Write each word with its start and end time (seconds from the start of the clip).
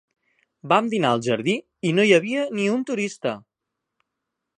Vam 0.71 0.87
dinar 0.93 1.11
al 1.15 1.19
jardí 1.27 1.53
i 1.89 1.91
no 1.97 2.05
hi 2.09 2.13
havia 2.17 2.47
ni 2.61 2.65
un 2.77 2.81
turista! 2.91 3.35